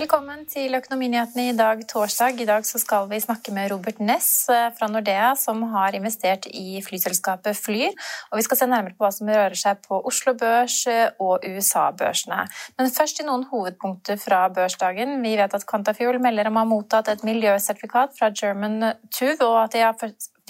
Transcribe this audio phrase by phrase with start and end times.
[0.00, 2.38] Velkommen til Økonominyhetene i dag torsdag.
[2.40, 6.80] I dag skal vi snakke med Robert Ness eh, fra Nordea, som har investert i
[6.80, 7.92] flyselskapet Flyr.
[8.30, 11.44] Og vi skal se nærmere på hva som rører seg på Oslo Børs eh, og
[11.44, 12.46] USA-børsene.
[12.80, 15.18] Men først til noen hovedpunkter fra børsdagen.
[15.20, 19.58] Vi vet at Quantafuel melder om å ha mottatt et miljøsertifikat fra German TUV, og
[19.66, 20.00] at de har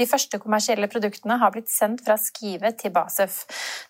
[0.01, 3.43] de første kommersielle produktene har blitt sendt fra Skive til Basef.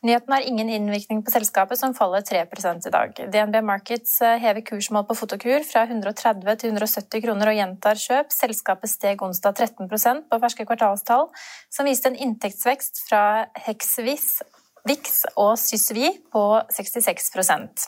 [0.07, 3.15] Nyheten har ingen innvirkning på selskapet, som faller 3 i dag.
[3.33, 8.33] DNB Markets eh, hever kursmål på Fotokur fra 130 til 170 kroner og gjentar kjøp.
[8.35, 11.29] Selskapet steg onsdag 13% på ferske kvartalstall,
[11.71, 13.23] som viste en inntektsvekst fra
[13.67, 14.41] Hexvis
[14.89, 16.43] VIX og Sysvi på
[16.73, 17.85] 66%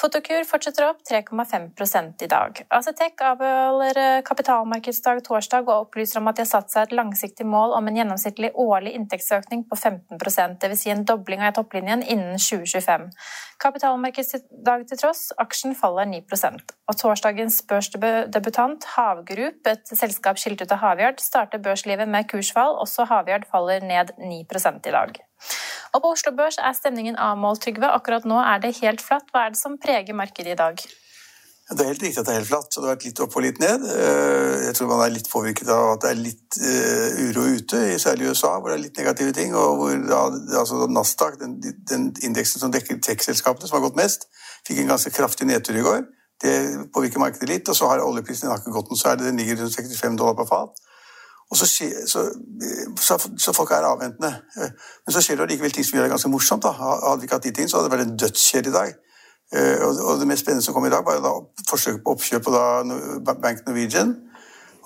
[0.00, 2.62] Fotokur fortsetter opp 3,5% i dag.
[2.72, 7.74] Acetec avholder kapitalmarkedsdag torsdag og opplyser om at de har satt seg et langsiktig mål
[7.76, 10.80] om en gjennomsnittlig årlig inntektsøkning på 15% dvs.
[10.80, 13.08] Si en dobling av topplinjen innen 2025.
[13.60, 20.80] Kapitalmarkedsdag til tross, aksjen faller 9% Og torsdagens børsdebutant Havgrup, et selskap skilt ut av
[20.86, 22.78] Havyard, starter børslivet med kursfall.
[22.80, 25.20] Også Havyard faller ned 9 i dag.
[25.94, 27.90] Og på Oslo Børs er stemningen avmålt, Trygve.
[27.90, 29.30] Akkurat nå er det helt flatt.
[29.32, 30.82] Hva er det som preger markedet i dag?
[31.70, 33.34] Det er helt riktig at det er helt flatt, så det har vært litt opp
[33.38, 33.84] og litt ned.
[33.94, 37.82] Eh, jeg tror man er litt påvirket av at det er litt uh, uro ute,
[38.02, 39.54] særlig i USA, hvor det er litt negative ting.
[39.54, 40.18] og hvor da,
[40.58, 44.26] altså Nasdaq, den, den indeksen som dekker tech-selskapene, som har gått mest,
[44.66, 46.02] fikk en ganske kraftig nedtur i går.
[46.42, 46.56] Det
[46.94, 47.70] påvirker markedet litt.
[47.70, 50.82] Og så har oljeprisen ikke gått noe særlig, den ligger rundt 65 dollar per fat.
[51.50, 51.66] Og så,
[52.06, 52.20] så,
[53.00, 54.34] så, så, folk er avventende.
[55.06, 56.62] Men så skjer det likevel ting som gjør det ganske morsomt.
[56.62, 56.70] da.
[56.78, 58.92] Hadde vi ikke hatt de tingene, så hadde det vært en dødskjede i dag.
[59.54, 61.32] Eh, og det mest spennende som kom i dag, var da
[61.70, 62.92] forsøket på oppkjøp av
[63.42, 64.14] Bank Norwegian.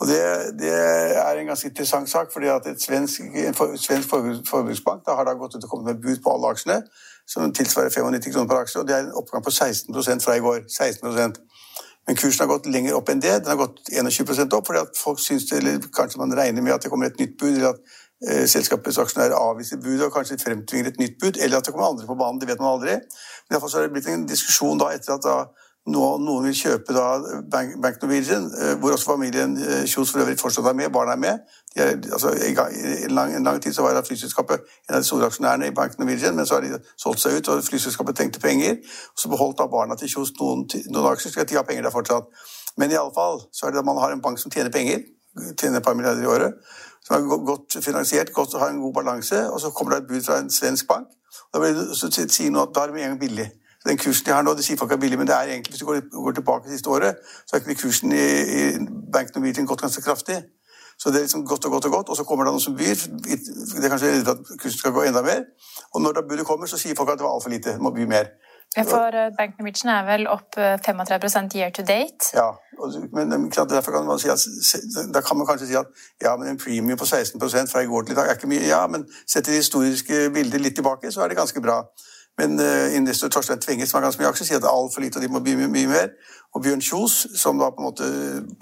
[0.01, 0.21] Og det,
[0.59, 0.73] det,
[1.21, 4.09] er en ganske interessant sak, fordi at et svensk, en for, svensk
[4.51, 6.81] forbruksbank da har da gått ut og kommet med bud på alle aksjene,
[7.29, 8.81] som tilsvarer 95 kroner per aksje.
[8.81, 10.65] og Det er en oppgang på 16 fra i går.
[10.69, 11.37] 16
[12.07, 13.39] men kursen har gått lenger opp enn det.
[13.43, 16.75] Den har gått 21% opp fordi at folk syns det, eller kanskje man regner med
[16.77, 17.95] at det kommer et nytt bud, eller at
[18.29, 21.89] eh, selskapets aksjonærer avviser budet og kanskje fremtvinger et nytt bud, eller at det kommer
[21.89, 22.41] andre på banen.
[22.43, 22.99] Det vet man aldri.
[23.01, 25.39] Men iallfall så har det blitt en diskusjon da etter at da
[25.93, 27.07] noen vil kjøpe da
[27.53, 31.13] Bank, Bank Norwegian, eh, hvor også familien eh, Kjos for øvrig fortsatt er med, barna
[31.13, 31.39] er med.
[31.77, 35.67] Er, altså, en, lang, en, lang, tid så var flyselskapet en av de store aksjonærene
[35.69, 38.79] i Bank Norwegian, men så har de solgt seg ut, og flyselskapet trengte penger.
[39.13, 41.85] og Så beholdt da barna til Kjos noen, noen aksjer, slik at de har penger
[41.85, 42.31] der fortsatt.
[42.77, 45.05] Men i alle fall så er det at man har en bank som tjener penger,
[45.61, 46.57] tjener et par milliarder i året,
[47.05, 50.25] som er godt finansiert, godt har en god balanse, og så kommer det et bud
[50.25, 51.13] fra en svensk bank.
[51.53, 53.51] Da, blir, så sier noe at da er det med en gang billig
[53.89, 55.83] den kursen de har nå, det sier folk er billig, men det er egentlig, hvis
[55.83, 58.27] du går, går tilbake siste året, så har ikke kursen i,
[58.59, 58.61] i
[59.13, 60.43] Bank Norwegian gått ganske kraftig.
[60.99, 62.77] Så det er liksom godt og godt og godt, og så kommer det noen som
[62.77, 62.97] byr.
[63.25, 65.43] Det er kanskje redd for at kursen skal gå enda mer.
[65.95, 67.91] Og når da budet kommer, så sier folk at det var altfor lite, det må
[67.91, 68.31] by mer.
[68.77, 72.31] Ja, for eh, Bank Norwegian er vel opp 35 eh, year to date?
[72.35, 72.49] Ja,
[73.13, 74.41] men derfor kan man si at,
[75.15, 75.87] da kan man kanskje si at
[76.23, 78.67] ja, men en premium på 16 fra i går til i dag er ikke mye.
[78.67, 81.83] Ja, men setter det historiske bildet litt tilbake, så er det ganske bra.
[82.41, 85.05] Men uh, investor Torstein Tvinge, som har ganske mye aksjer, sier at det er altfor
[85.05, 86.09] lite, og de må by mye, mer.
[86.55, 88.09] Og Bjørn Kjos, som da på en måte,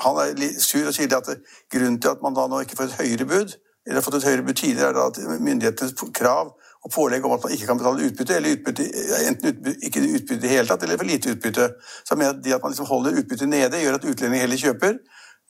[0.04, 1.30] han er litt sur og sier at
[1.72, 3.54] grunnen til at man da nå ikke får et høyere bud,
[3.86, 6.52] eller har fått et høyere bud tidligere, er da at myndighetenes krav
[6.82, 8.86] og pålegg om at man ikke kan betale utbytte, eller utbytte,
[9.28, 11.68] enten utbytte, ikke utbytte i det hele tatt, eller for lite utbytte.
[12.02, 14.62] Så jeg mener at det at man liksom holder utbyttet nede, gjør at utlendinger heller
[14.64, 14.96] kjøper.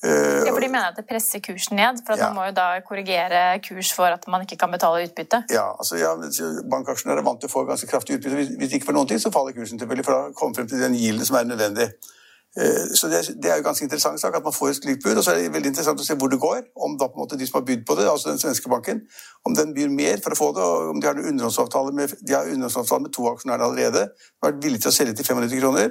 [0.02, 2.32] Ja, for De mener at det presser kursen ned, for at Ja.
[2.32, 5.44] man må jo da korrigere kurs for at man ikke kan betale utbytte.
[5.50, 6.10] Ja, altså ja,
[6.70, 8.34] Bankaksjene er vant til å få ganske kraftig utbytte.
[8.34, 10.81] Hvis, hvis ikke for noen ting, så faller kursen tilfeldig, for da kommer frem til
[10.82, 11.93] den gilden som er nødvendig.
[12.58, 15.16] Eh, Så det, er- det jo ganske interessant sak at man får et slikt bud.
[15.16, 16.62] Og så er det veldig interessant å se hvor det går.
[16.76, 19.06] Om da på en måte de som har bydd på det, altså den svenske banken,
[19.46, 22.10] om den byr mer for å få det, og om de har en underhåndsavtale med,
[22.26, 25.25] de har underhåndsavtale med to aksjonærer allerede, som har vært villige til å selge til
[25.25, 25.90] 95 kroner.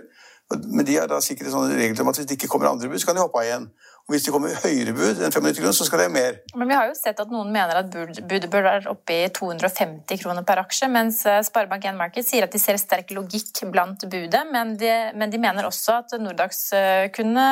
[0.68, 3.00] Men de har da sikkert sånne regler om at hvis det ikke kommer andre bud,
[3.00, 3.70] så kan de hoppe av igjen.
[4.12, 6.42] Og hvis det kommer høyere bud enn 95 kroner, så skal det ha mer.
[6.60, 7.88] Men vi har jo sett at noen mener at
[8.28, 12.52] budet bør være oppe i 250 kroner per aksje, mens eh, Sparebank1 Market sier at
[12.52, 17.08] de ser sterk logikk blant budet, men de, men de mener også at Nordax eh,
[17.16, 17.48] kunne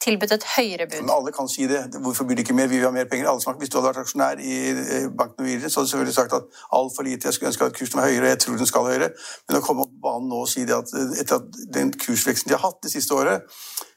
[0.00, 1.02] tilbudt et høyere bud.
[1.04, 1.82] Men alle kan si det.
[2.00, 2.72] Hvorfor blir det ikke mer?
[2.72, 3.28] Vi vil ha mer penger.
[3.28, 6.36] Alle hvis du hadde vært aksjonær i eh, Bank Norwegian, så hadde du selvfølgelig sagt
[6.40, 7.28] at altfor lite.
[7.28, 9.10] Jeg skulle ønske at kursen var høyere, og jeg tror den skal høyere.
[9.44, 12.48] Men å komme opp på banen nå og si det at etter at den kursveksten
[12.48, 13.44] de har hatt det siste året,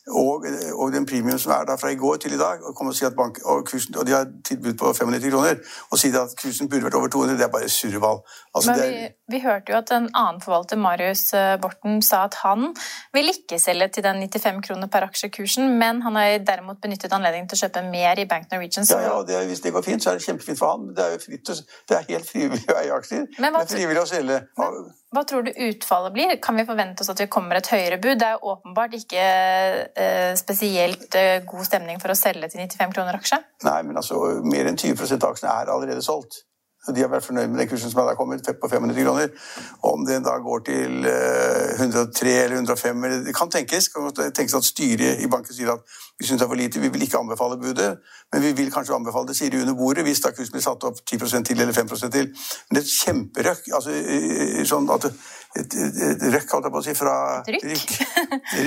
[0.08, 2.96] og, og den premium som er der fra i går til i dag, og og
[2.96, 5.56] si at bank, og, kursen, og de har tilbud på 95 kroner,
[5.92, 8.22] og sier at kursen burde vært over 200, det er bare surreball.
[8.56, 12.38] Altså, Men vi, vi hørte jo at en annen forvalter, Marius eh, Borten, sa at
[12.44, 12.70] han
[13.14, 17.50] vil ikke selge til den 95 kroner per aksjekursen, men han har derimot benyttet anledningen
[17.50, 18.86] til å kjøpe mer i Bank Norwegian.
[18.86, 20.88] ja, Så ja, og det, hvis det går fint, så er det kjempefint for han.
[20.96, 21.52] Det er jo fritt,
[21.90, 23.28] det er helt frivillig å eie aksjer.
[23.38, 24.40] Men hva det er frivillig å selge.
[25.16, 26.34] Hva tror du utfallet blir?
[26.44, 28.18] Kan vi forvente oss at vi kommer et høyere bud?
[28.20, 33.16] Det er åpenbart ikke eh, spesielt eh, god stemning for å selge til 95 kroner
[33.16, 33.40] aksje.
[33.64, 36.42] Nei, men altså, mer enn 20 av aksjene er allerede solgt.
[36.96, 39.32] De har vært fornøyd med den kursen som er kommet, på 500 kroner.
[39.84, 44.12] Og om den da går til eh, 103 eller 105 eller, Det kan tenkes kan
[44.16, 47.04] tenkes at styret i banken sier at vi syns det er for lite, vi vil
[47.06, 47.98] ikke anbefale budet,
[48.34, 50.84] men vi vil kanskje anbefale det, sier de under bordet, hvis da kursen blir satt
[50.90, 52.32] opp 10% til eller 5 til.
[52.32, 53.68] Men det er et kjemperøkk.
[53.78, 55.12] altså eh, sånn at
[55.58, 55.76] et,
[56.34, 57.16] røkk, holdt jeg på å si, fra
[57.48, 57.94] rykk?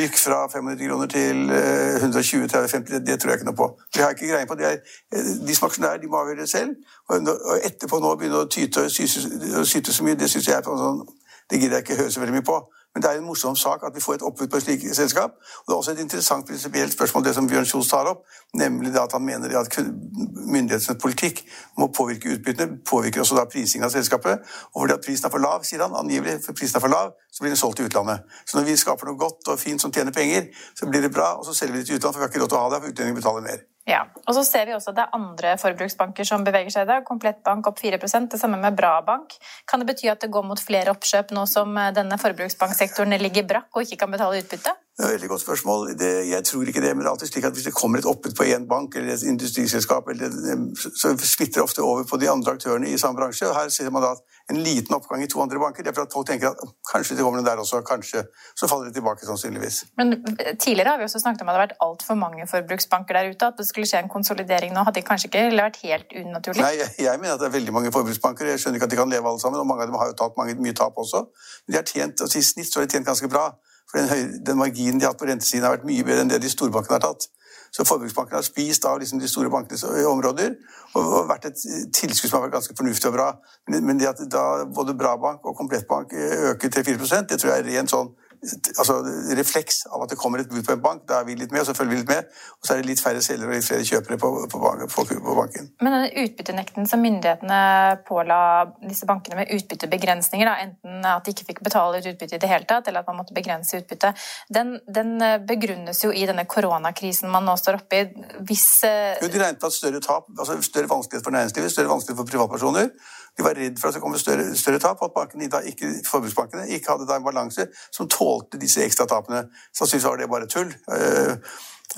[0.01, 3.69] rykk, fra 500 kroner til 120 30 50, det, tror jeg ikke noe på.
[3.95, 4.59] Det har ikke greie på.
[4.59, 4.81] Det er,
[5.15, 6.79] eh, de som aksjonærer de må avgjøre det selv.
[7.11, 7.31] Og,
[7.67, 11.03] etterpå nå begynne å tyte og syte, så mye, det synes jeg er sånn,
[11.51, 12.61] det gidder jeg ikke høre så veldig mye på.
[12.95, 15.37] Men det er en morsom sak at vi får et oppbud på et slikt selskap.
[15.61, 18.25] Og det er også et interessant prinsipielt spørsmål det som Bjørn Kjos tar opp,
[18.55, 21.45] nemlig det at han mener at myndighetenes politikk
[21.79, 24.43] må påvirke utbyttene, påvirker også da prisingen av selskapet.
[24.75, 27.15] Og fordi at prisen er for lav, sier han, angivelig, for prisen er for lav,
[27.31, 28.27] så blir den solgt til utlandet.
[28.43, 31.37] Så når vi skaper noe godt og fint som tjener penger, så blir det bra,
[31.39, 32.75] og så selger vi det til utlandet, for vi har ikke råd til å ha
[32.75, 33.63] det, for utlendinger betaler mer.
[33.91, 36.91] Ja, og så ser vi også at det er andre forbruksbanker som beveger seg i
[36.93, 37.07] dag.
[37.07, 39.35] Komplettbank opp 4 det samme med Bra Bank.
[39.67, 43.49] Kan det bety at det går mot flere oppkjøp nå som eh, denne forbruksbanksektoren ligger
[43.51, 44.77] brakk og ikke kan betale utbytte?
[45.01, 45.87] Det er et veldig godt spørsmål.
[45.97, 48.09] Det, jeg tror ikke det, men det er alltid slik at hvis det kommer et
[48.11, 50.29] oppbud på én bank eller et industriselskap, eller,
[50.77, 53.49] så- smitter det ofte over på de andre aktørene i samme bransje.
[53.49, 54.11] og Her ser man da
[54.51, 56.61] en liten oppgang i to andre banker, det er for at folk tenker at
[56.93, 58.25] kanskje det kommer noen der også, kanskje.
[58.59, 59.79] Så faller det tilbake sannsynligvis.
[59.97, 63.15] Men eh, tidligere har vi også snakket om at det har vært altfor mange forbruksbanker
[63.21, 63.47] der ute.
[63.47, 66.61] At det skulle skje en konsolidering nå, hadde kanskje ikke vært helt unaturlig.
[66.67, 68.53] Nei, jeg, jeg mener at det er veldig mange forbruksbanker.
[68.53, 70.19] Jeg skjønner ikke at de kan leve alle sammen, og mange av dem har jo
[70.21, 71.25] tatt mange, mye tap også.
[71.65, 73.49] Men de har tjent, altså I snitt så har de tjent ganske bra.
[73.91, 76.41] For den, den marginen de har hatt på rentesiden har vært mye bedre enn det
[76.43, 77.27] de store bankene har tatt.
[77.71, 80.57] Så forbruksbankene har spist av liksom de store bankenes områder
[80.95, 81.61] og, og vært et
[81.95, 83.29] tilskudd som har vært ganske fornuftig og bra.
[83.71, 87.71] Men, det at da både Brabank og Komplettbank eh, øker 3-4 det tror jeg er
[87.71, 88.97] rent sånn altså
[89.37, 91.03] refleks av at det kommer et bud på en bank.
[91.09, 92.31] Da er vi litt med, og så følger vi litt med.
[92.57, 94.61] Og så er det litt færre selgere og litt flere kjøpere på, på,
[94.95, 95.69] på, på banken.
[95.85, 97.61] Men denne utbyttenekten som myndighetene
[98.09, 98.41] påla
[98.85, 102.51] disse bankene med utbyttebegrensninger, da, enten at de ikke fikk betale ut utbytte i det
[102.51, 104.15] hele tatt, eller at man måtte begrense utbytte,
[104.49, 108.27] den, den eh, begrunnes jo i denne koronakrisen man nå står oppe i.
[108.49, 111.93] Hvis eh, Jo, De regnet med at større tap, altså større vanskelighet for næringslivet, større
[111.93, 112.93] vanskelighet for privatpersoner.
[113.37, 116.67] De var redd for at det kom større, større tap, og at bankene, ikke, forbruksbankene
[116.77, 118.30] ikke hadde da en balanse som tålte
[118.61, 119.45] disse ekstra tapene.
[119.77, 120.73] Sannsynligvis var det bare tull.
[120.97, 121.33] Eh,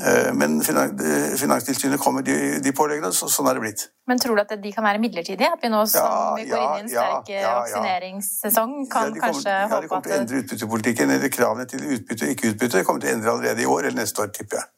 [0.09, 3.87] eh, Men eh, Finanstilsynet kom med de, de påleggene, så sånn er det blitt.
[4.11, 5.53] Men tror du at de kan være midlertidige?
[5.57, 9.11] At vi nå som Ja, vi går ja, inn i en sterk ja, vaksineringssesong, kan
[9.11, 12.55] kommer, kanskje ja, de kommer til å endre utbyttepolitikken, eller kravene til utbytte og ikke
[12.55, 12.79] utbytte.
[12.79, 14.71] De kommer til å endre allerede i år eller neste år, tipper jeg.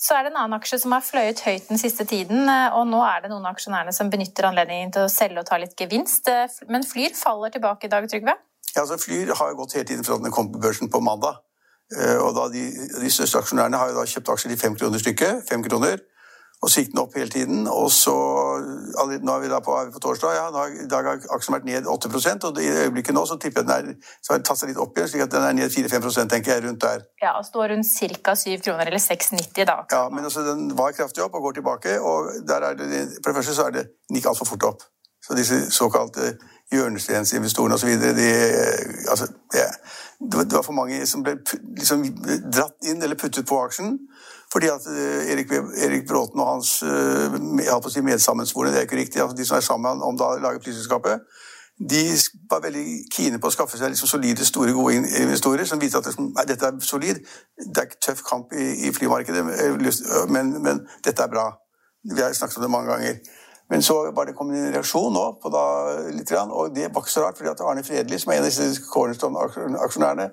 [0.00, 3.02] Så er det en annen aksje som har fløyet høyt den siste tiden, og nå
[3.04, 6.30] er det noen av aksjonærene som benytter anledningen til å selge og ta litt gevinst.
[6.72, 8.32] Men Flyr faller tilbake i dag, Trygve?
[8.76, 11.40] Ja, altså Flyr har jo gått hele tiden fra den kom på børsen på mandag.
[11.98, 12.68] Eh, Og da de,
[13.00, 15.44] de største aksjonærene har jo da kjøpt aksjer i fem kroner stykket.
[15.50, 15.98] Fem kroner.
[16.62, 17.62] og svikten opp hele tiden.
[17.72, 20.34] Og så Nå er vi da på, er vi på torsdag.
[20.36, 23.68] ja, I dag har aksjen vært ned 8% og i øyeblikket nå så tipper jeg
[23.68, 25.72] den er, så har den tatt seg litt opp igjen, slik at den er ned
[25.72, 27.00] 4-5 tenker jeg, rundt der.
[27.22, 28.34] Ja, og står rundt ca.
[28.36, 29.78] 7 kroner, eller 6,90 da.
[29.90, 33.32] Ja, men altså, den var kraftig opp og går tilbake, og der er det, for
[33.32, 34.84] det første så er det, den gikk altfor fort opp.
[35.24, 36.34] Så disse såkalte
[36.72, 37.88] hjørnesteinsinvestorene osv.
[39.10, 39.66] Altså, det,
[40.20, 41.38] det var for mange som ble
[41.76, 42.04] liksom,
[42.52, 43.98] dratt inn eller puttet på aksjen.
[44.52, 45.52] Fordi at eh, Erik,
[45.86, 49.66] Erik Bråten og hans eh, si medsammensvorne, det er ikke riktig, altså de som er
[49.66, 51.22] sammen om da lager flyselskapet,
[51.90, 52.02] de
[52.50, 52.84] var veldig
[53.14, 56.66] kine på å skaffe seg liksom solide, store, gode investorer som viste at nei, dette
[56.66, 57.22] er solid.
[57.56, 59.44] Det er ikke tøff kamp i, i flymarkedet,
[60.28, 61.46] men, men, dette er bra.
[62.04, 63.16] Vi har snakket om det mange ganger.
[63.70, 65.64] Men så var det kommet en reaksjon nå på da,
[66.10, 68.50] litt, og det var ikke så rart, fordi at Arne Fredli, som er en av
[68.50, 70.26] disse cornerstone-aksjonærene,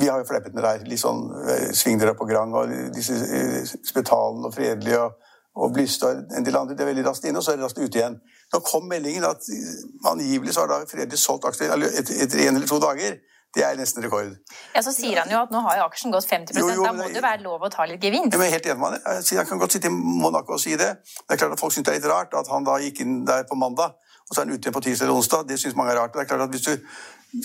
[0.00, 0.86] vi har jo fleppet med deg.
[0.88, 5.16] Litt sånn eh, sving dere på Grang og disse eh, Spetalen og Fredelig og,
[5.60, 6.76] og Blyst og en del andre.
[6.76, 8.20] Det er veldig raskt inne, og så er det raskt ute igjen.
[8.54, 9.72] Nå kom meldingen at eh,
[10.10, 13.18] angivelig så har da Fredelig solgt aksjer etter, en eller to dager.
[13.54, 14.32] Det er nesten rekord.
[14.74, 16.92] Ja, Så sier han jo at nå har jo aksjen gått 50 jo, jo, Da
[16.96, 18.34] må det jo være lov å ta litt gevinst?
[18.34, 19.24] Jeg er helt enig med han.
[19.30, 20.90] Jeg kan godt sitte i Monaco og si det.
[21.04, 23.20] Det er klart at Folk syns det er litt rart at han da gikk inn
[23.28, 23.94] der på mandag,
[24.26, 25.46] og så er han ute igjen på tirsdag eller onsdag.
[25.48, 26.14] Det syns mange er rart.
[26.14, 26.74] Det er klart at hvis du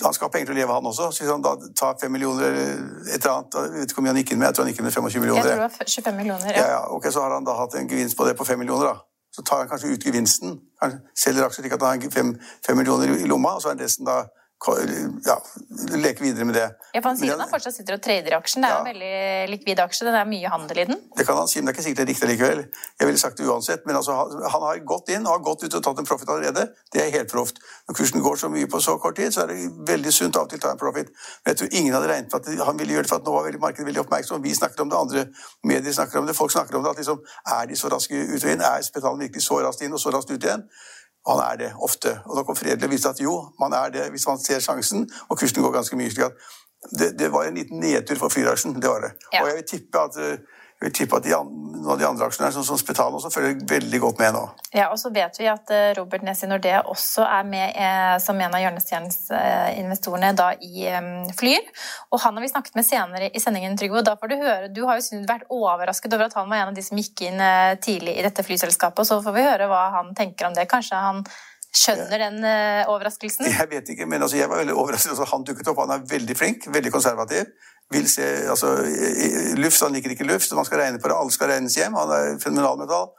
[0.04, 1.10] han skal ha penger til å leve, han også.
[1.10, 2.66] Så hvis han da tar fem millioner eller
[3.10, 4.70] et eller annet Jeg vet ikke hvor mye han gikk inn med, jeg tror han
[4.72, 5.40] gikk inn med 25 millioner.
[5.40, 6.58] Jeg tror det var 25 millioner, ja.
[6.60, 6.82] ja, ja.
[6.94, 9.06] Ok, Så har han da hatt en gevinst på det på fem millioner, da.
[9.34, 10.58] Så tar han kanskje ut gevinsten.
[10.82, 12.32] Han selger aksjer slik at han har fem,
[12.66, 14.22] fem millioner i lomma, og så er resten da
[14.60, 15.36] ja,
[15.96, 16.66] leke videre med det.
[16.92, 18.60] Ja, for Han sier han fortsatt sitter og trader i aksjen.
[18.60, 18.80] Det er ja.
[18.82, 20.04] en veldig likvid aksje.
[20.04, 20.98] Det er mye handel i den.
[21.16, 22.60] Det kan han si, men det er ikke sikkert det er riktig likevel.
[23.00, 23.86] Jeg ville sagt det uansett.
[23.88, 24.18] Men altså,
[24.52, 26.66] han har gått inn og har gått ut og tatt en profit allerede.
[26.92, 27.62] Det er helt proft.
[27.88, 30.44] Når kursen går så mye på så kort tid, så er det veldig sunt av
[30.44, 31.08] og til å ta en profit.
[31.40, 33.36] Men jeg tror ingen hadde regnet med at han ville gjøre det for at nå
[33.38, 34.44] var veldig, markedet veldig oppmerksom.
[34.44, 35.26] Vi snakker om det, andre
[35.72, 36.92] medier snakker om det, folk snakker om det.
[36.92, 38.60] at liksom, Er de så raske ut og inn?
[38.60, 40.68] Er Spetalen virkelig så raskt inn og så raskt ut igjen?
[41.28, 42.14] Han er det ofte.
[42.26, 45.04] Og da kom Fredelig og viste at jo, man er det hvis man ser sjansen,
[45.28, 46.10] og kursen går ganske mye.
[46.10, 46.32] slik at
[46.98, 48.78] det, det var en liten nedtur for flybransjen.
[48.82, 49.12] Det var det.
[49.32, 49.42] Ja.
[49.42, 50.38] Og jeg vil tippe at eh,
[50.80, 53.98] jeg vil tippe at de, av de andre aksjonærene, som, som Spetalen, også følger veldig
[54.00, 54.44] godt med nå.
[54.72, 58.14] Ja, og så vet vi at eh, Robert Ness i Nordea også er med eh,
[58.24, 61.68] som en av hjørnesteinsinvestorene da i um, Flyr.
[62.08, 64.00] Og han har vi snakket med senere i sendingen, Trygve.
[64.00, 66.72] Og da får du høre Du har jo vært overrasket over at han var en
[66.72, 69.04] av de som gikk inn eh, tidlig i dette flyselskapet.
[69.04, 70.64] Og så får vi høre hva han tenker om det.
[70.72, 71.24] Kanskje han
[71.74, 73.46] skjønner den uh, overraskelsen?
[73.50, 75.14] Jeg vet ikke, men altså, jeg var veldig overrasket.
[75.14, 75.84] Altså, han dukket opp.
[75.84, 77.50] Han er veldig flink, veldig konservativ
[77.90, 78.76] vil se altså,
[79.58, 81.16] Luft, han liker ikke luft, så man skal regne på det.
[81.18, 81.96] Alle skal regnes hjem.
[81.98, 83.10] Han er fenomenal metall.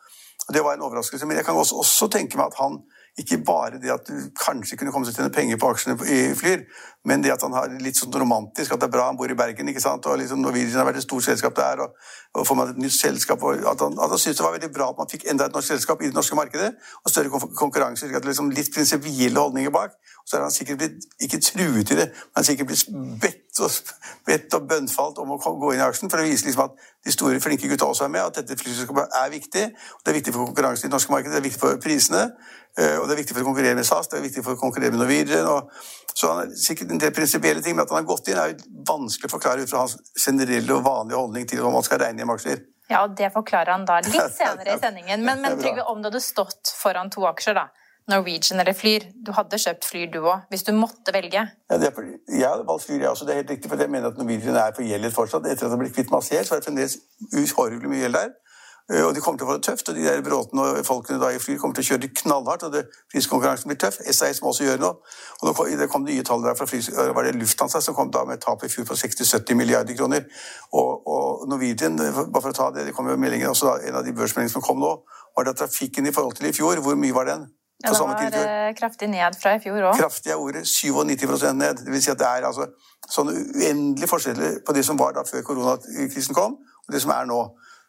[0.53, 1.25] det var en overraskelse.
[1.25, 2.79] Men jeg kan også, også tenke meg at han
[3.19, 6.19] ikke bare det at du kanskje kunne komme til å tjene penger på aksjene i
[6.37, 6.63] Flyr,
[7.09, 9.35] men det at han har litt sånn romantisk, at det er bra han bor i
[9.35, 10.05] Bergen, ikke sant?
[10.07, 11.97] og liksom Norwegian har vært et stort selskap der, og,
[12.37, 14.91] og får man et nytt selskap og At han, han syntes det var veldig bra
[14.93, 16.71] at man fikk enda et norsk selskap i det norske markedet,
[17.03, 18.05] og større konkurranse.
[18.05, 19.97] slik at det liksom Litt prinsipielle holdninger bak.
[20.21, 22.89] Og så er han sikkert blitt ikke truet i det, men han er sikkert blitt
[23.21, 23.93] bedt og,
[24.27, 27.13] bedt og bønnfalt om å gå inn i aksjen, for å vise liksom at de
[27.15, 29.63] store, flinke gutta også er med, at dette flyselskapet er viktig.
[29.73, 32.27] og Det er viktig for konkurransen i det norske markedet, det er viktig for prisene.
[32.79, 34.61] Eh, og det er viktig for å konkurrere med SAS, det er viktig for å
[34.61, 35.47] konkurrere med Norwegian.
[35.51, 35.71] Og,
[36.15, 38.53] så han er sikkert en del prinsipielle ting, men at han har gått inn, er
[38.53, 42.03] jo vanskelig å forklare ut fra hans generelle og vanlige holdning til om man skal
[42.05, 42.63] regne hjem aksjer.
[42.91, 45.23] Ja, og det forklarer han da litt senere i sendingen.
[45.27, 47.69] Men, men Trygve, om du hadde stått foran to aksjer, da.
[48.09, 49.05] Norwegian eller Flyr.
[49.13, 51.43] Du hadde kjøpt Flyr du òg, hvis du måtte velge.
[51.69, 53.27] Ja, for, jeg hadde valgt Flyr, jeg også.
[53.27, 55.47] Det er helt riktig, for jeg mener at Norwegian er forgjeldet fortsatt.
[55.47, 56.97] Etter at det ble kvitt masse gjeld, så er det fremdeles
[57.31, 58.33] uhorvelig mye gjeld der.
[58.91, 59.89] Eh, og de kommer til å få det tøft.
[59.89, 62.63] og de der Bråten og folkene da i Flyr kommer til å kjøre det knallhardt.
[62.63, 64.01] og det, Priskonkurransen blir tøff.
[64.11, 64.95] SAS må også gjøre noe.
[65.41, 68.25] og Det kom nye tall der fra Fly, eh, var det Lufthansa som kom da
[68.25, 70.25] med et tap i fjor på 60-70 milliarder kroner.
[70.73, 73.87] Og, og, Norwegian, eh, bare for å ta det, det kom jo meldinger også da,
[73.87, 74.93] en av de børsmeldingene som kom nå,
[75.37, 76.75] var det trafikken i forhold til i fjor.
[76.75, 77.47] Hvor mye var den?
[77.83, 77.99] Ja, det
[78.37, 79.97] var kraftig ned fra i fjor òg.
[79.97, 80.67] Kraftig er ordet.
[80.67, 81.77] 97 ned.
[81.85, 82.67] Det vil si at det er altså
[83.09, 87.25] sånne uendelige forskjeller på det som var da før koronakrisen kom, og det som er
[87.25, 87.41] nå.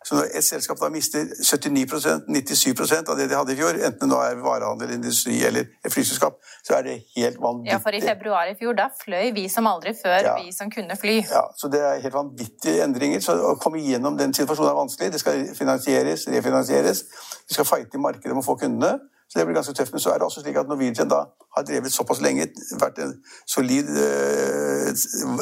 [0.04, 4.10] Så når et selskap da mister 79% 97% av det de hadde i fjor, enten
[4.12, 7.72] det er varehandel, industri eller flyselskap, så er det helt vanvittig.
[7.72, 10.34] Ja, for i februar i fjor, da fløy vi som aldri før, ja.
[10.40, 11.20] vi som kunne fly.
[11.30, 13.22] Ja, så det er helt vanvittige endringer.
[13.24, 15.12] Så å komme igjennom den situasjonen er vanskelig.
[15.14, 17.06] Det skal finansieres, refinansieres.
[17.48, 18.98] Vi skal fighte i markedet med å få kundene.
[19.32, 19.94] Så det blir ganske tøft.
[19.94, 21.22] Men så er det også slik at Norwegian da
[21.56, 23.14] har drevet såpass lenge, vært en
[23.48, 24.90] solid, eh,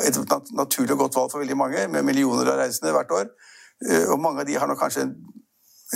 [0.06, 0.18] et
[0.54, 3.32] naturlig og godt valg for veldig mange, med millioner av reisende hvert år.
[3.88, 5.14] Eh, og mange av de har nok kanskje en,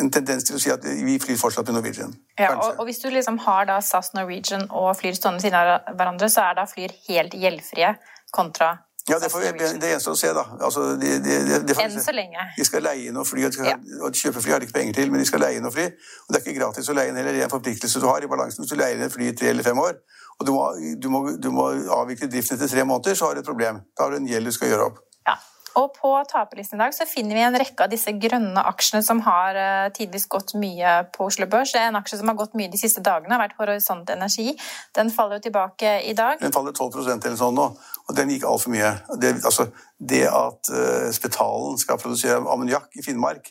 [0.00, 2.14] en tendens til å si at vi flyr fortsatt med Norwegian.
[2.38, 5.94] Ja, og, og, hvis du liksom har da SAS, Norwegian og Flyr stående siden av
[5.98, 7.94] hverandre, så er da Flyr helt gjeldfrie
[8.34, 9.42] kontra Ja, det, får,
[9.80, 10.46] det gjenstår å se, da.
[10.64, 11.34] Altså, de, de,
[11.68, 12.46] de, Enn så lenge.
[12.56, 13.98] De skal leie inn noe fly, og, de skal, ja.
[14.00, 15.84] og kjøpe fly har de ikke penger til, men de skal leie inn noe fly.
[16.24, 18.24] Og det er ikke gratis å leie inn heller, det er en forpliktelse du har
[18.24, 19.98] i balansen hvis du leier inn et fly i tre eller fem år.
[20.40, 20.64] Og du må,
[20.98, 23.84] du må, du må avvikle driften etter tre måneder, så har du et problem.
[23.92, 25.02] Da har du en gjeld du skal gjøre opp.
[25.28, 25.36] Ja.
[25.80, 29.20] Og på taperlisten i dag så finner vi en rekke av disse grønne aksjene som
[29.26, 31.72] har uh, tidvis gått mye på Oslo Børs.
[31.74, 34.54] Det er En aksje som har gått mye de siste dagene, har vært Horisont Energi.
[34.94, 36.38] Den faller jo tilbake i dag.
[36.42, 37.66] Den faller 12% eller sånn nå,
[38.06, 38.92] og den gikk altfor mye.
[39.18, 43.50] Det, altså, det at uh, Spetalen skal produsere ammoniakk i Finnmark,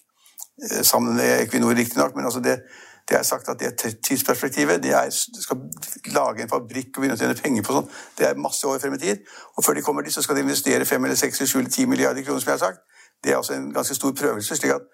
[0.63, 2.62] uh, sammen med Equinor riktignok, men altså det
[3.10, 4.84] det er sagt at det er tidsperspektivet.
[4.84, 5.58] Det er, de skal
[6.16, 7.90] lage en fabrikk og begynne å tjene penger på sånn.
[8.18, 9.26] Det er masse år frem i tid.
[9.58, 11.74] Og før de kommer dit, så skal de investere 5 eller 6 eller 7 eller
[11.74, 12.86] 10 milliarder kroner, som jeg har sagt.
[13.24, 14.56] Det er altså en ganske stor prøvelse.
[14.56, 14.88] slik at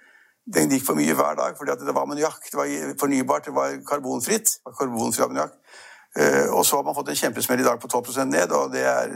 [0.54, 3.78] den gikk for mye hver dag, fordi det var ammoniakk, det var fornybart, det var
[3.90, 4.58] karbonfritt.
[4.80, 5.54] Karbonfri ammoniakk.
[6.18, 8.52] Uh, og så har man fått en kjempesmell i dag på 12% ned.
[8.52, 9.12] og det er,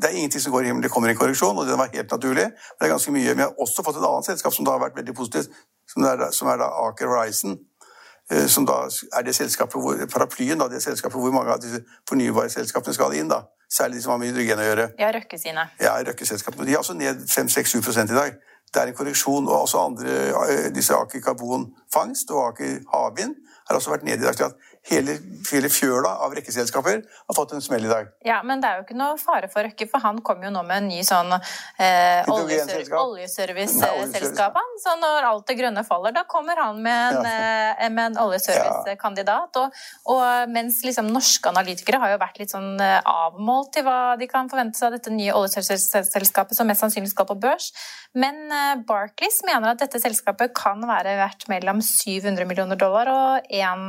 [0.00, 0.82] det er, ingenting som går i himmelen.
[0.84, 2.44] Det kommer en korreksjon, og den var helt naturlig.
[2.44, 3.34] Men det er ganske mye.
[3.34, 5.56] Vi har også fått et annet selskap som da har vært veldig positivt,
[5.88, 7.56] som er, som er da Aker Horizon.
[8.32, 11.82] Eh, som da er det selskapet hvor, paraplyen da, det selskapet hvor mange av disse
[12.08, 13.28] fornybare selskapene skal inn.
[13.28, 13.44] da.
[13.70, 14.88] Særlig de som har med hydrogen å gjøre.
[15.00, 15.68] Ja, Røkke sine.
[15.80, 16.66] Ja, Røkke-selskapene.
[16.66, 18.36] De er altså ned 5-6-7 i dag.
[18.74, 19.48] Det er en korreksjon.
[19.48, 23.34] Og også andre, eh, disse Aker Karbonfangst og Aker Havvind
[23.68, 24.52] har også vært nede i dag.
[24.90, 25.16] Hele,
[25.48, 28.10] hele fjøla av rekkeselskaper har fått en smell i dag.
[28.26, 30.62] Ja, Men det er jo ikke noe fare for Røkke, for han kom jo nå
[30.66, 32.98] med en ny sånn eh, oljeserviceselskap.
[33.00, 37.72] Olje så når alt det grønne faller, da kommer han med en, ja.
[37.78, 39.60] eh, en oljeservicekandidat.
[39.62, 44.14] Og, og, mens liksom norske analytikere har jo vært litt sånn eh, avmålt til hva
[44.20, 47.70] de kan forvente seg av dette nye oljeserviceselskapet, som mest sannsynlig skal på børs.
[48.18, 53.48] Men eh, Barclays mener at dette selskapet kan være verdt mellom 700 millioner dollar og
[53.48, 53.84] 1,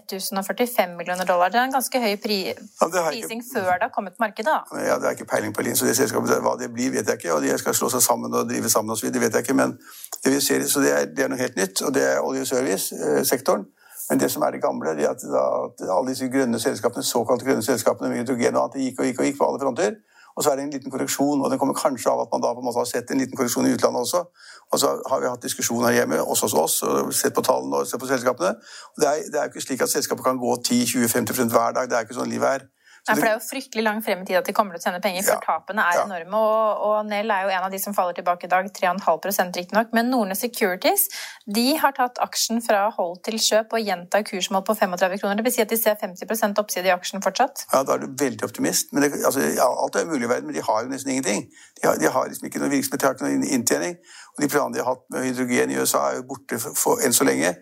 [0.00, 1.52] 1045 millioner dollar.
[1.52, 2.38] Det er en ganske høy pri
[2.80, 3.50] prising ikke...
[3.54, 4.52] før det har kommet markedet.
[4.52, 4.80] da.
[4.86, 7.20] Ja, Det er ikke peiling på Lin, så det selskapet, hva det blir, vet jeg
[7.20, 7.34] ikke.
[7.34, 9.58] Og de skal slå seg sammen og drive sammen osv., det vet jeg ikke.
[9.62, 9.76] Men
[10.24, 13.68] det vi ser, så det er, det er noe helt nytt, og det er oljeservice-sektoren.
[14.10, 17.46] Men det som er det gamle, det er at, at alle disse grønne selskapene, såkalte
[17.46, 19.98] grønne selskapene med hydrogen og annet, gikk og gikk og gikk på alle fronter.
[20.36, 22.52] Og så er det en liten korreksjon, og den kommer kanskje av at man da
[22.54, 24.24] på en måte har sett en liten korreksjon i utlandet også.
[24.72, 27.82] Og så har vi hatt diskusjon her hjemme, også hos oss, og sett på tallene
[27.82, 28.54] og sett på selskapene.
[28.94, 31.90] Og det er, jo ikke slik at selskapet kan gå 10-20-50% hver dag.
[31.90, 32.68] Det er ikke sånn livet er.
[33.08, 34.84] Nei, for Det er jo fryktelig langt frem i tid at de kommer til å
[34.84, 36.04] tjene penger, for ja, tapene er ja.
[36.04, 36.40] enorme.
[36.40, 39.94] Og, og, Nell er jo en av de som faller tilbake i dag, 3,5% riktignok.
[39.96, 41.06] Men Nordnes Securities
[41.46, 45.40] de har tatt aksjen fra hold til kjøp og gjentar kursmål på 35 kroner.
[45.40, 47.64] Det vil si at de ser 50% oppside i aksjen fortsatt?
[47.72, 48.92] Ja, da er du veldig optimist.
[48.92, 51.48] Men det, altså, ja, alt er mulig i verden, men de har jo nesten ingenting.
[51.80, 53.96] De har, de har liksom ikke noen virksomhet, de har ikke noen inntjening.
[54.36, 57.04] Og de planene de har hatt med hydrogen i USA, er jo borte for, for
[57.04, 57.56] enn så lenge.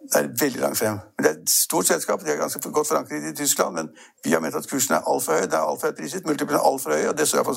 [0.00, 0.98] Det er veldig langt frem.
[1.16, 3.88] Men Det er et stort selskap, de er ganske godt forankret i Tyskland, men
[4.24, 5.46] vi har ment at kursen er altfor høy.
[5.50, 7.50] Det er altfor høyt priset, multiplen er altfor høy, og det står,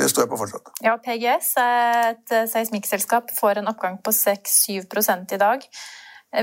[0.00, 0.72] det står, jeg på fortsatt.
[0.84, 5.68] Ja, PGS, et eh, seismikkselskap, får en oppgang på 6-7 i dag.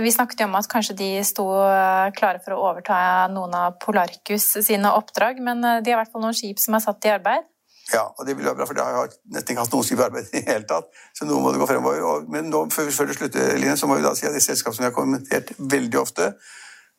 [0.02, 3.76] Vi snakket jo om at kanskje de sto eh, klare for å overta noen av
[3.84, 7.10] Polarcus sine oppdrag, men eh, de har i hvert fall noen skip som er satt
[7.10, 7.50] i arbeid.
[7.94, 10.00] Ja, og det vil være bra, for det har jeg nesten ikke hatt noen skip
[10.02, 10.90] i det hele tatt.
[11.14, 12.26] Så nå må det gå fremover.
[12.32, 14.86] Men nå, før, det slutter, Line, så må vi da si at det selskapet som
[14.86, 16.32] vi har kommentert veldig ofte,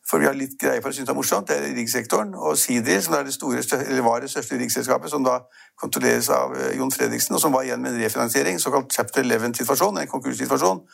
[0.05, 2.35] for vi har litt greie for å synes det er morsomt, det er riggsektoren.
[2.37, 3.63] Og Sidri, som det store,
[4.05, 5.39] var det største riggselskapet, som da
[5.81, 10.03] kontrolleres av eh, Jon Fredriksen, og som var igjen med en refinansiering, såkalt chapter 11-situasjon,
[10.03, 10.85] en konkurssituasjon.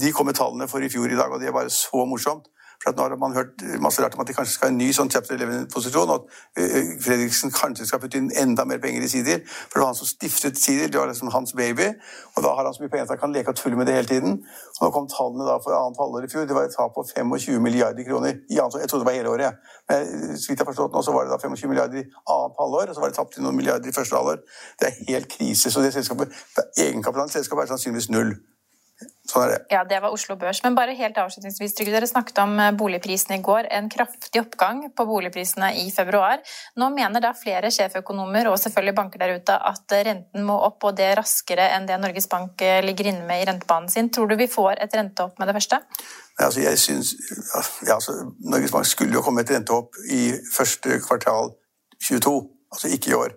[0.00, 2.46] De kom med tallene for i fjor i dag, og det er bare så morsomt.
[2.82, 4.90] For nå har man hørt masse rart om at de kanskje skal ha en ny
[4.94, 9.42] sånn chapter 11-posisjon, og at Fredriksen kanskje skal putte inn enda mer penger i Sider.
[9.46, 11.88] For det var han som stiftet Sider, det var liksom hans baby.
[12.36, 13.96] Og da har han så mye penger at han kan leke og tulle med det
[13.96, 14.38] hele tiden.
[14.76, 16.48] Og nå kom tallene da for annet halvår i fjor.
[16.48, 18.42] Det var et tap på 25 milliarder kroner.
[18.50, 19.62] Jeg trodde det var hele året.
[19.88, 22.60] Men så vidt jeg har forstått nå, så var det da 25 milliarder i annet
[22.60, 24.42] halvår, og så var det tapt til noen milliarder i første halvår.
[24.80, 25.72] Det er helt krise.
[25.72, 26.34] Så det selskapet,
[26.76, 28.36] egenkapitalen i selskapet er sannsynligvis null.
[29.28, 29.56] Sånn er det.
[29.74, 30.62] Ja, Det var Oslo Børs.
[30.64, 33.68] Men bare helt avslutningsvis, Trygve, dere snakket om eh, boligprisene i går.
[33.76, 36.40] En kraftig oppgang på boligprisene i februar.
[36.80, 40.96] Nå mener da flere sjeføkonomer og selvfølgelig banker der ute at renten må opp, og
[40.96, 44.08] det raskere enn det Norges Bank eh, ligger inne med i rentebanen sin.
[44.08, 45.82] Tror du vi får et renteopp med det første?
[46.38, 47.14] Altså, jeg synes,
[47.84, 48.16] ja, altså,
[48.48, 51.52] Norges Bank skulle jo komme et renteopp i første kvartal
[52.00, 52.36] 22,
[52.72, 53.36] altså ikke i år.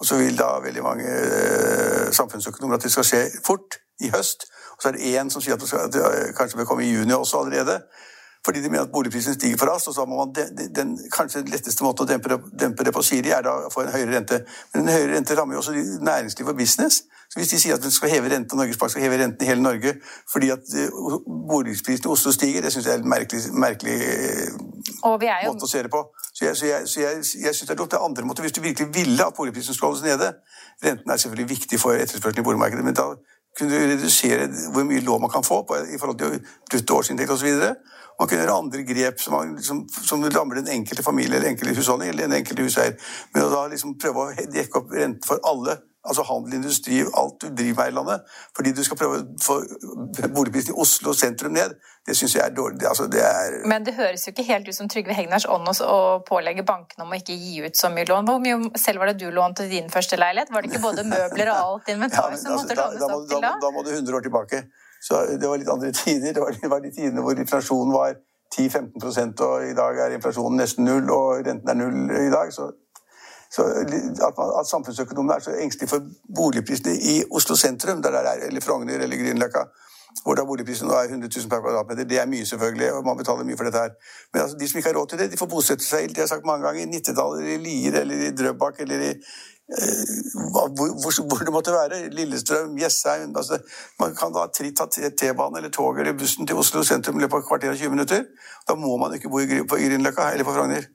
[0.00, 4.48] Og så vil da veldig mange eh, samfunnsøkonomer at det skal skje fort, i høst.
[4.76, 6.84] Og så er det én som sier at det, skal, at det kanskje bør komme
[6.84, 7.80] i juni også allerede.
[8.44, 9.88] Fordi de mener at boligprisen stiger for raskt.
[9.88, 12.92] og så må man den, den, Kanskje den letteste måten å dempe det, dempe det
[12.92, 14.42] på, sier de, er da å få en høyere rente.
[14.74, 15.72] Men en høyere rente rammer jo også
[16.04, 17.02] næringsliv og business.
[17.32, 19.48] Så Hvis de sier at de skal heve renten, Norges Bank skal heve renten i
[19.48, 19.94] hele Norge
[20.32, 23.96] fordi at boligprisene boligprisen i Oslo stiger, det syns jeg er en merkelig, merkelig
[25.46, 25.54] jo...
[25.54, 26.02] måte å se det på.
[26.34, 27.90] Så jeg, så jeg, så jeg, jeg synes det er dumt.
[27.90, 28.44] Det er andre måter.
[28.44, 30.34] Hvis du virkelig ville at boligprisen skulle holdes nede
[30.84, 33.14] Renten er selvfølgelig viktig for etterspørselen i boligmarkedet, men da
[33.58, 36.40] kunne du redusere hvor mye lån man kan få på, i forhold til
[36.70, 37.50] bruttoårsinntekt osv.
[38.18, 42.12] Man kunne gjøre andre grep som, som, som rammer den enkelte familie eller enkelte husholdning
[42.12, 42.94] eller den enkelte huseier.
[43.34, 47.40] Men å da liksom prøve å dekke opp rente for alle altså handel, industri, alt
[47.40, 49.56] du driver med i landet, fordi du skal prøve å få
[50.34, 52.84] boligprisen i Oslo sentrum ned, det syns jeg er dårlig.
[52.88, 56.00] Altså, det er Men det høres jo ikke helt ut som Trygve Hegnars ånd å
[56.28, 58.28] pålegge bankene om å ikke gi ut så mye lån.
[58.28, 60.52] Hvor mye selv var det du lånte din første leilighet?
[60.52, 63.44] Var det ikke både møbler og alt inventar ja, som altså, måtte lånes opp til
[63.46, 63.54] da?
[63.64, 64.62] Da må du 100 år tilbake.
[65.04, 66.36] Så det var litt andre tider.
[66.36, 68.20] Det var, det var de tidene hvor inflasjonen var
[68.54, 72.52] 10-15 og i dag er inflasjonen nesten null, og renten er null i dag.
[72.54, 72.68] så
[73.54, 73.64] så
[74.26, 78.46] at, man, at samfunnsøkonomene er så engstelige for boligprisene i Oslo sentrum, der det er,
[78.48, 79.62] eller Frogner eller Grünerløkka,
[80.22, 82.08] hvor da boligprisen nå er 100 000 per kvadratmeter.
[82.10, 83.96] Det er mye, selvfølgelig, og man betaler mye for dette her.
[84.32, 86.30] Men altså, de som ikke har råd til det, de får bosette seg de har
[86.30, 90.02] sagt mange ganger, i Nittedal eller i Lier eller i Drøbak eller i eh,
[90.54, 92.02] hvor, hvor, hvor, det måtte være.
[92.18, 93.58] Lillestrøm, Jessheim altså,
[94.00, 97.40] Man kan da tritt, ta T-banen eller tog eller bussen til Oslo sentrum i løpet
[97.40, 98.26] av et kvarter og 20 minutter.
[98.68, 100.90] Da må man ikke bo i, på Grünerløkka eller på Frogner.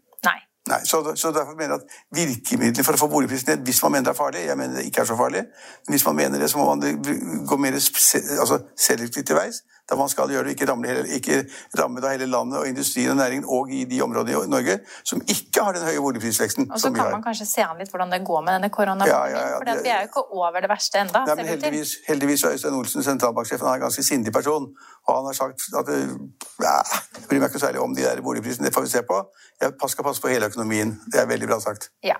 [0.68, 0.80] Nei.
[0.86, 4.10] Så, så, derfor mener jeg at Virkemidler for å få boligprisen ned, hvis man mener
[4.10, 5.44] det er farlig Jeg mener det ikke er så farlig.
[5.88, 9.98] Men hvis man mener det, så må man gå mer altså, selektivt til veis der
[9.98, 11.46] man skal gjøre det, ikke ramme, ikke
[11.80, 15.64] ramme hele landet og industrien og næringen og i de områdene i Norge som ikke
[15.64, 16.70] har den høye boligprisveksten.
[16.72, 19.40] Og så kan man kanskje se an litt hvordan det går med denne koronapandemien, ja,
[19.40, 21.24] ja, ja, for vi er jo ikke over det verste enda.
[21.26, 24.70] Nei, men heldigvis, heldigvis er Øystein Olsen, sentralbanksjefen, han en ganske sindig person.
[25.10, 25.90] Og han har sagt at
[26.64, 26.76] ja,
[27.18, 29.22] jeg bryr meg ikke særlig om de der boligprisene, det får vi se på.
[29.62, 30.96] Jeg skal passe på hele økonomien.
[31.12, 31.90] Det er veldig bra sagt.
[32.06, 32.20] Ja.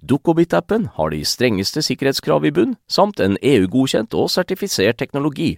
[0.00, 5.56] Dukkobit-appen har de strengeste sikkerhetskrav i bunn, samt en EU-godkjent og sertifisert teknologi.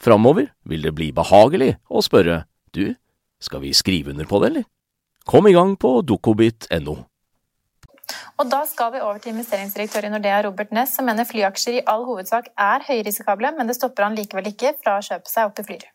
[0.00, 2.94] Framover vil det bli behagelig å spørre du,
[3.40, 4.70] skal vi skrive under på det, eller?
[5.24, 6.96] Kom i gang på dukkobit.no.
[8.42, 11.84] Og Da skal vi over til investeringsdirektør i Nordea, Robert Ness, som mener flyaksjer i
[11.90, 15.62] all hovedsak er høyrisikable, men det stopper han likevel ikke fra å kjøpe seg opp
[15.62, 15.86] i Flyr.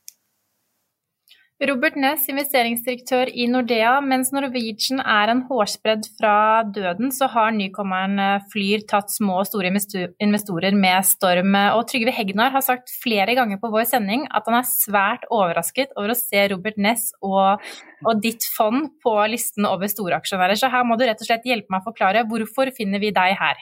[1.60, 3.98] Robert Ness, investeringsdirektør i Nordea.
[4.00, 9.50] Mens Norwegian er en hårsbredd fra døden, så har nykommeren eh, Flyr tatt små og
[9.50, 11.58] store investorer med storm.
[11.76, 15.92] Og Trygve Hegnar har sagt flere ganger på vår sending at han er svært overrasket
[15.98, 17.60] over å se Robert Ness og,
[18.08, 20.56] og ditt fond på listen over storaksjonærer.
[20.56, 23.36] Så her må du rett og slett hjelpe meg å forklare hvorfor finner vi deg
[23.42, 23.60] her?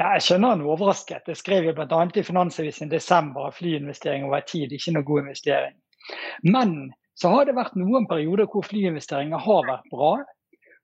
[0.00, 1.28] Ja, jeg skjønner han er overrasket.
[1.28, 2.02] Jeg skrev jo bl.a.
[2.08, 5.76] i Finansavisen i desember at flyinvestering over tid ikke noe god investering.
[6.48, 6.76] Men
[7.18, 10.14] så har det vært noen perioder hvor flyinvesteringer har vært bra.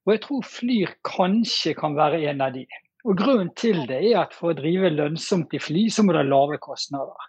[0.07, 2.65] Og jeg tror Flyr kanskje kan være en av de.
[3.09, 6.25] Og Grunnen til det er at for å drive lønnsomt i fly, så må det
[6.25, 7.29] ha lave kostnader.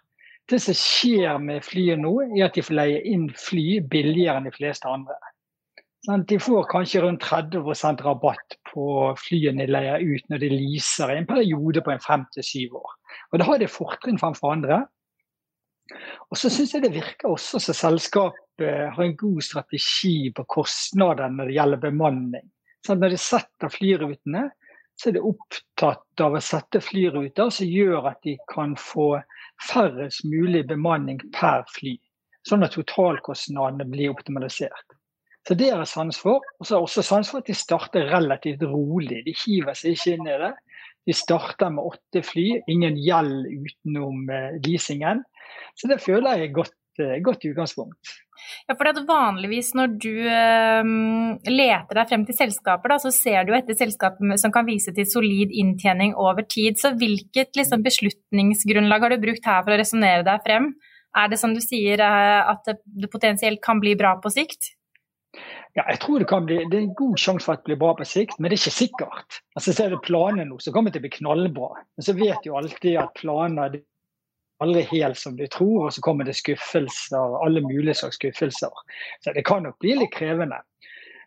[0.50, 4.48] Det som skjer med flyet nå, er at de får leie inn fly billigere enn
[4.48, 5.16] de fleste andre.
[6.26, 8.84] De får kanskje rundt 30 rabatt på
[9.20, 12.80] flyene de leier ut når de leaser i en periode på en fem til syv
[12.80, 12.94] år.
[13.32, 14.86] Og Da har de fortrinn framfor andre.
[16.30, 21.32] Og så syns jeg det virker også som selskapet har en god strategi på kostnader
[21.32, 22.46] når det gjelder bemanning.
[22.86, 24.48] Så når de setter flyrutene,
[25.00, 29.14] så er de opptatt av å sette flyruter som gjør at de kan få
[29.70, 31.96] færrest mulig bemanning per fly.
[32.48, 34.96] Sånn at totalkostnadene blir optimalisert.
[35.48, 36.44] Så Det har jeg sans for.
[36.60, 39.22] Og så har jeg også sans for at de starter relativt rolig.
[39.24, 40.52] De hiver seg ikke inn i det.
[41.08, 45.22] De starta med åtte fly, ingen gjeld utenom eh, leasingen.
[45.78, 48.16] Så det føler jeg er godt, eh, godt utgangspunkt.
[48.68, 53.44] Ja, for at Vanligvis når du um, leter deg frem til selskaper, da, så ser
[53.46, 56.78] du etter selskaper som kan vise til solid inntjening over tid.
[56.80, 60.72] Så hvilket liksom, beslutningsgrunnlag har du brukt her for å resonnere deg frem?
[61.20, 64.76] Er det som du sier at det potensielt kan bli bra på sikt?
[65.78, 67.78] Ja, jeg tror det kan bli, det er en god sjanse for at det blir
[67.78, 69.36] bra på sikt, men det er ikke sikkert.
[69.54, 71.68] Altså Ser du planene nå, så kommer det til å bli knallbra.
[71.96, 73.84] Men så vet jo alltid at planer er
[74.64, 78.82] aldri helt som du tror, og så kommer det skuffelser, alle mulige slags skuffelser.
[79.24, 80.58] Så det kan nok bli litt krevende.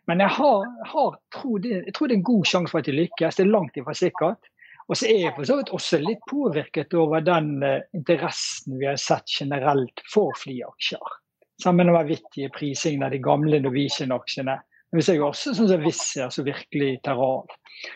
[0.06, 2.90] Men jeg, har, har, tror, det, jeg tror det er en god sjanse for at
[2.90, 3.38] de lykkes.
[3.38, 4.50] Det er langt ifra sikkert.
[4.84, 8.90] Og så er jeg for så vidt også litt påvirket over den uh, interessen vi
[8.90, 11.14] har sett generelt for flyaksjer.
[11.62, 14.56] Sammen med vanvittige prisingen av de gamle Norwegian-aksjene.
[14.90, 17.50] Men vi ser jo også sånn som Wizz som virkelig tar av.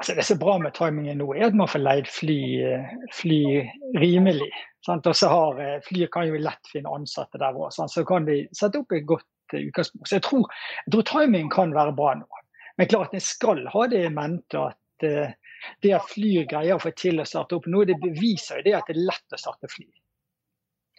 [0.00, 2.40] Altså det som er bra med timingen nå, er at man får leid fly,
[3.12, 3.40] fly
[4.00, 4.48] rimelig.
[4.86, 5.04] Sant?
[5.06, 8.42] Og så har Flyet Fly kan jo lett finne ansatte der òg, så kan de
[8.56, 10.08] sette opp et godt utgangspunkt.
[10.08, 10.46] Så jeg tror,
[10.86, 12.40] jeg tror timingen kan være bra nå.
[12.80, 16.92] Men klart en skal ha det i mente at det at fly greier å få
[16.96, 19.68] til å starte opp nå, det beviser jo det at det er lett å starte
[19.68, 19.88] fly.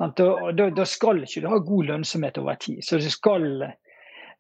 [0.02, 0.10] Da,
[0.58, 2.82] da, da, skal ikke du ha god lønnsomhet over tid.
[2.86, 3.46] Så du skal,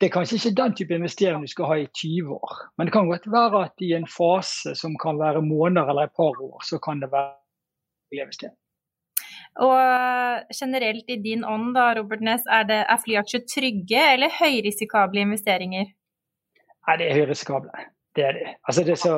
[0.02, 2.56] det er kanskje ikke den type investering du skal ha i 20 år.
[2.78, 6.16] Men det kan godt være at i en fase som kan være måneder eller et
[6.18, 8.58] par år, så kan det være investering.
[9.62, 9.78] Og
[10.56, 15.92] generelt i din ånd, da, Robert Ness, er, det, er flyaksjer trygge eller høyrisikable investeringer?
[16.88, 17.86] Nei, det er høyrisikable.
[18.16, 18.48] Det er det.
[18.68, 19.16] Altså, det er så,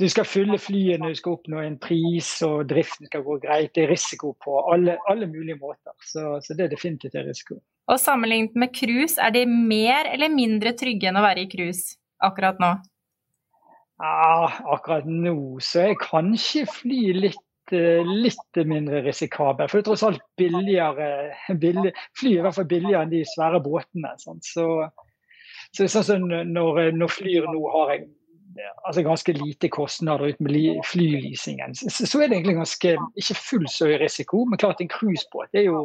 [0.00, 3.72] du skal fylle flyet når du skal oppnå en pris, og driften skal gå greit.
[3.74, 5.96] Det er risiko på alle, alle mulige måter.
[6.04, 7.62] Så, så, det er definitivt risiko.
[7.88, 11.96] Og sammenlignet med cruise, er de mer eller mindre trygge enn å være i cruise
[12.24, 12.74] akkurat nå?
[13.98, 19.68] Ja, akkurat nå så er kanskje fly litt Eh, litt mindre risikabel.
[19.68, 21.08] For det er tross alt billigere
[21.60, 24.14] billig, Fly er i hvert fall billigere enn de svære båtene.
[24.22, 24.40] Sånn.
[24.44, 24.66] Så,
[25.76, 28.08] så sånn som når, når Flyr nå har jeg
[28.88, 33.74] altså ganske lite kostnader ut med flyleasingen, så, så, er det egentlig ganske ikke fullt
[33.74, 34.42] så høy risiko.
[34.48, 35.84] Men klart en cruisebåt er jo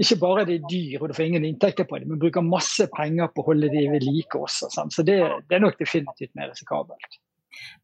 [0.00, 2.86] ikke bare det er dyr og du får ingen inntekter på det, men bruker masse
[2.94, 4.70] penger på å holde de ved like også.
[4.72, 4.94] Sant?
[4.96, 7.18] Så det, det, er nok definitivt mer risikabelt.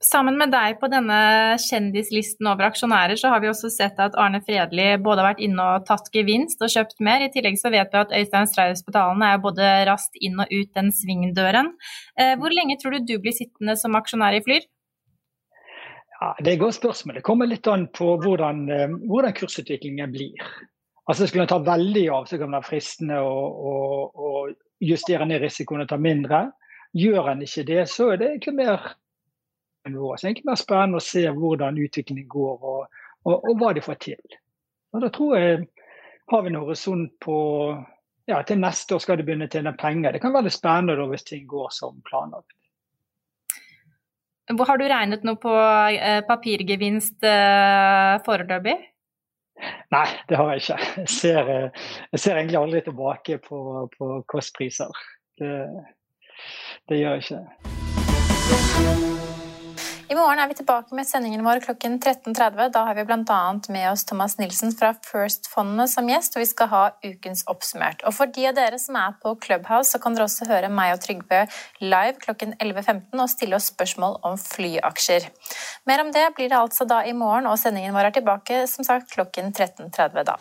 [0.01, 1.19] Sammen med deg på denne
[1.61, 5.67] kjendislisten over aksjonærer, så har vi også sett at Arne Fredli både har vært inne
[5.75, 7.25] og tatt gevinst og kjøpt mer.
[7.25, 10.89] I tillegg så vet vi at Øystein Strauspetalen er både raskt inn og ut den
[10.97, 11.75] svingdøren.
[12.17, 14.65] Eh, hvor lenge tror du du blir sittende som aksjonær i Flyr?
[16.17, 17.19] Ja, Det er et godt spørsmål.
[17.19, 20.49] Det kommer litt an på hvordan, eh, hvordan kursutviklingen blir.
[21.07, 23.35] Altså Skulle en ta veldig av, så kan det være fristende å,
[23.71, 23.75] å,
[24.11, 24.31] å
[24.83, 26.49] justere ned risikoen og ta mindre.
[26.97, 28.89] Gjør en ikke det, så er det egentlig mer.
[29.87, 33.85] Det er egentlig mer spennende å se hvordan utviklingen går og, og, og hva de
[33.85, 34.39] får til.
[34.97, 35.61] Og da tror jeg
[36.33, 37.39] har vi en horisont på
[38.27, 40.17] ja, til neste år skal de begynne å tjene penger.
[40.17, 42.51] Det kan være litt spennende da, hvis ting går som planlagt.
[44.47, 48.77] Har du regnet noe på eh, papirgevinst eh, foreløpig?
[49.95, 50.79] Nei, det har jeg ikke.
[50.97, 53.59] Jeg ser, eh, jeg ser egentlig aldri tilbake på,
[53.99, 55.05] på kostpriser.
[55.41, 55.53] Det,
[56.89, 59.16] det gjør jeg ikke.
[60.17, 62.71] I morgen er vi tilbake med sendingen vår klokken 13.30.
[62.73, 63.41] Da har vi bl.a.
[63.69, 68.01] med oss Thomas Nilsen fra First-fondene som gjest, og vi skal ha ukens oppsummert.
[68.09, 70.95] Og for de av dere som er på Clubhouse, så kan dere også høre meg
[70.95, 71.43] og Trygve
[71.85, 75.29] live klokken 11.15 og stille oss spørsmål om flyaksjer.
[75.85, 78.89] Mer om det blir det altså da i morgen, og sendingen vår er tilbake som
[78.89, 80.41] sagt klokken 13.30 da.